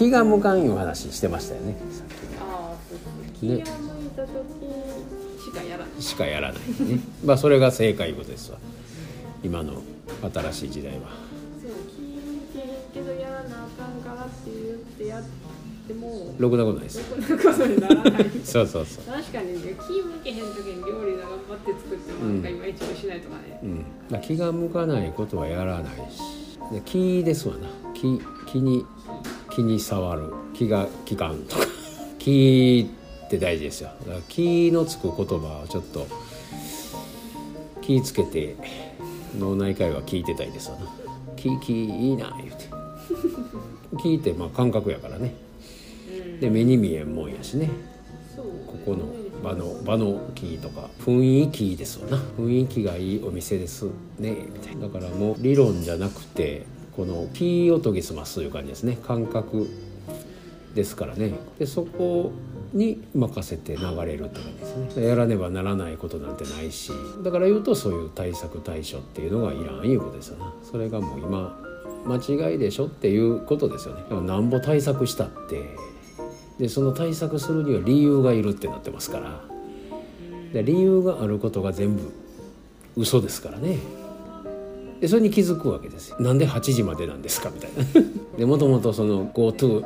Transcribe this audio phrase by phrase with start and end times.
[0.00, 1.76] 気が向かんいう話してましたよね。
[2.40, 2.76] ああ
[3.38, 3.62] 気が向い
[4.16, 4.32] た時
[5.44, 6.02] しかやらない。
[6.02, 8.56] しかやらないねまあそれが正解いうことですわ。
[9.44, 9.82] 今の
[10.22, 11.00] 新しい時代は。
[11.60, 12.16] そう気向
[12.54, 15.22] けへんけどやらなあかんからって言ってやっ
[15.86, 16.34] ても。
[16.38, 17.02] ろくなことないです。
[18.50, 19.04] そうそうそう。
[19.04, 26.22] 確かにね気向けへん時に料理が頑張って作ってもなんかいまいち美味しないとかね、うん、だから気が向かないことはやらないし。
[26.72, 27.68] で気ですわな。
[27.92, 28.18] 気
[28.50, 28.86] 気に
[29.60, 31.66] 気に触る気が気感とか。
[32.18, 32.88] 気
[33.26, 33.90] って大事ですよ。
[34.00, 36.06] だから気のつく言葉をちょっと
[37.80, 38.56] 気ぃつけて
[39.38, 40.86] 脳内会話聞いてたいですわな。
[41.36, 42.66] 気気いいな言うて。
[44.02, 45.34] 気ってまあ感覚やからね。
[46.10, 46.40] うん。
[46.40, 47.70] で目に見えんもんやしね。
[48.36, 48.98] ここの
[49.42, 52.16] 場の場のキーとか雰囲気ですわな。
[52.38, 53.84] 雰囲気がいいお店です
[54.18, 54.88] ねみたいな。
[54.88, 58.98] だからもう理論じゃなくてこのキーを研ぎ澄ますという感じですね。
[59.06, 59.68] 感覚
[60.74, 61.32] ですからね。
[61.58, 62.32] でそこ
[62.72, 65.06] に任せて流れるって感じですね。
[65.06, 66.92] やらねばならないことなんてないし。
[67.22, 71.58] だから言うとそういう対策対処っていうのがいらんいうことですよなそれがもう今
[72.06, 74.02] 間違いでしょっていうことですよね。
[74.02, 75.76] だからなんぼ対策したって。
[76.58, 79.40] でその対策するには理由がいるってなってますから。
[80.52, 82.12] で理由があることが全部
[82.96, 83.78] 嘘ですからね。
[85.00, 86.16] でそれに気づくわけですよ。
[86.20, 87.84] なんで8時までなんですかみたいな。
[88.38, 89.84] でもともとその GoTo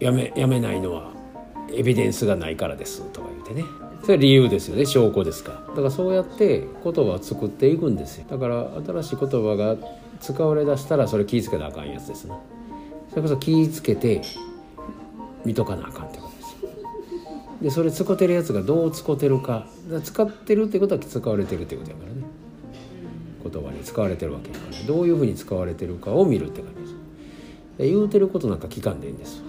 [0.00, 1.10] やめやめないのは
[1.72, 3.64] エビデンスがないからですとか言ってね。
[4.02, 4.84] それは理由ですよね。
[4.84, 5.58] 証拠ですから。
[5.68, 8.26] だからそうやって言葉を作っていくんですよ。
[8.28, 9.76] だから新しい言葉が
[10.20, 12.34] 使われだしたらそれ気ぃつけなあかんやつですね
[13.10, 14.22] それこそ気ぃつけて
[15.44, 16.56] 見とかなあかんってことです。
[17.62, 19.66] でそれ使ってるやつがどう使ってるか。
[20.02, 22.25] 使ってるってことは使われてるってことやからね。
[23.86, 26.94] 使われてるわけだからどういうふうに使われてるかを見るって感じです。
[27.78, 29.42] で言うてることなんか聞かんでいいんです。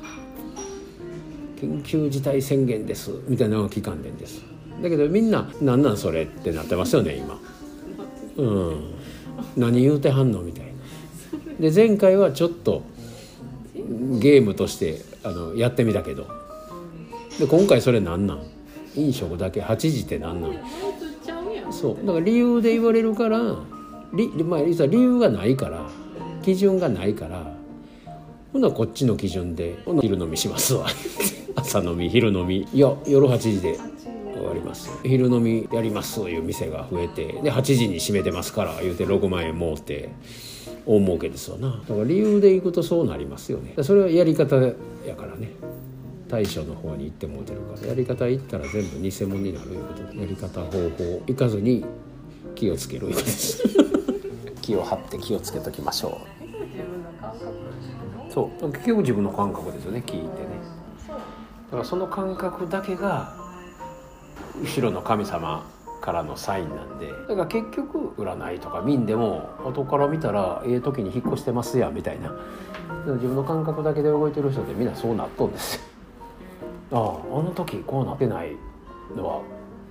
[1.60, 3.10] 緊急事態宣言です。
[3.28, 4.44] みたいなのは聞かんでいいんです。
[4.82, 7.40] だけどみんな「なんなんそれ」ってなってますよね今。
[8.38, 8.76] うん。
[9.56, 10.66] 何言うてはんのみたい
[11.60, 11.70] な。
[11.70, 12.84] で前回はちょっと
[14.20, 16.28] ゲームとしてあのやってみたけど。
[17.40, 18.44] で今回それなんなん？
[18.96, 20.52] 飲食だけ8時ってなんなん。
[21.72, 22.06] そう。
[22.06, 23.56] だから理由で言われるから
[24.14, 25.90] り、まあ、理由がないから
[26.44, 27.58] 基準がないから
[28.54, 30.88] ほなこっちの基準でほな昼飲みしますわ。
[31.56, 33.78] 朝飲み昼飲みいや夜8時で
[34.34, 34.90] 終わります。
[35.04, 40.10] 昼飲みやりますという店が増えてで8時に閉めてますから言うて6万円儲って
[40.86, 41.82] 大儲けですわな。
[41.88, 43.74] だから理由でいくとそうなりますよね。
[43.84, 44.74] それはやり方や
[45.18, 45.52] からね。
[46.30, 47.88] 対処の方に行ってもうてるから。
[47.88, 51.86] やり方行ったら全部偽物になるいうことやり方方法行かずに
[52.56, 53.64] 気をつけるいうことです。
[54.68, 56.20] 気を張って気をつけときましょ
[58.30, 58.32] う。
[58.32, 58.72] そう。
[58.74, 60.28] 結局自分の感覚ですよね聞いてね。
[61.08, 63.34] だからその感覚だけが
[64.62, 65.66] 後ろの神様
[66.02, 67.10] からのサインなんで。
[67.10, 72.36] だから結局占いとか見んでも後から見たらええ時に引っ越してますやみたいな。
[73.06, 75.78] 自分の感覚だけで動いてる人ってみんなそうなっとんです。
[75.78, 75.82] よ
[76.92, 78.52] あああの時こうなってない
[79.16, 79.42] のは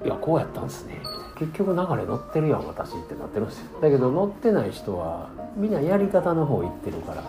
[0.05, 1.01] いやこうやったんですね
[1.39, 3.61] 結局流れ乗ってるやん私ってなってるんです。
[3.61, 7.23] よだけど乗ってない人はみんなやり方の方行ってるから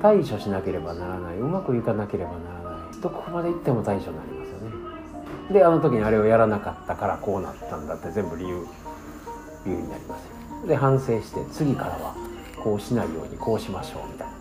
[0.00, 1.38] 対処しなければならない。
[1.38, 3.00] うまくいかなければならない。
[3.00, 5.52] どこまで行っても対処になりますよね。
[5.52, 8.66] であの時にあれをやらなかったからこうなったんだって全部理由
[9.64, 10.24] 理由になります
[10.62, 10.68] よ。
[10.68, 12.14] で反省して次からは
[12.62, 14.36] こうしないようにこうしましょうみたいな。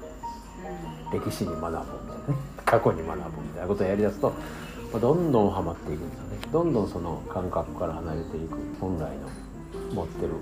[1.11, 1.85] 歴史に学ぶみたいなね。
[2.65, 4.33] 過去に学ぶみたいなことをやりだすと
[4.99, 6.37] どんどんはまっていくんですよね。
[6.51, 8.57] どんどんその感覚から離れていく。
[8.79, 9.29] 本来の
[9.93, 10.33] 持ってる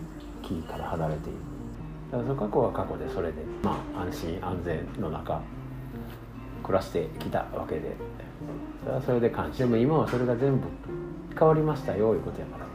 [0.42, 1.36] 木から離れていく。
[2.12, 5.42] だからその過去は過去でそれでまあ安心安全の中
[6.64, 7.96] 暮らしてきたわけで。
[8.84, 9.60] それはそれで感謝。
[9.60, 10.68] でも今はそれが全部
[11.38, 12.73] 変わりましたよいうことやから。